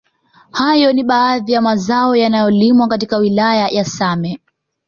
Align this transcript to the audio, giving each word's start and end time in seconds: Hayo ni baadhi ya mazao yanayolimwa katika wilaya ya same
Hayo 0.51 0.93
ni 0.93 1.03
baadhi 1.03 1.51
ya 1.51 1.61
mazao 1.61 2.15
yanayolimwa 2.15 2.87
katika 2.87 3.17
wilaya 3.17 3.67
ya 3.67 3.85
same 3.85 4.39